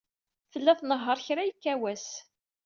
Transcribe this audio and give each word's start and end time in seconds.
Tella 0.51 0.73
tnehheṛ 0.79 1.17
kra 1.25 1.43
yekka 1.45 1.73
wass. 1.81 2.07